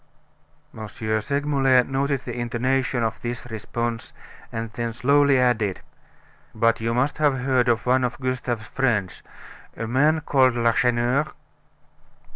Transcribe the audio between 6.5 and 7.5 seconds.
"But you must have